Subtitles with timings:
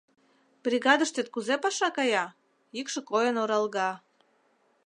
[0.63, 2.25] —Бригадыштет кузе паша кая?—
[2.75, 3.89] йӱкшӧ койын оралга.